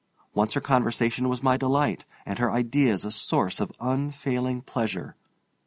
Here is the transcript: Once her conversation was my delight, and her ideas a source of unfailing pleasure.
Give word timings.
Once 0.33 0.55
her 0.55 0.61
conversation 0.61 1.29
was 1.29 1.43
my 1.43 1.55
delight, 1.57 2.05
and 2.25 2.39
her 2.39 2.49
ideas 2.51 3.05
a 3.05 3.11
source 3.11 3.59
of 3.59 3.71
unfailing 3.79 4.59
pleasure. 4.63 5.15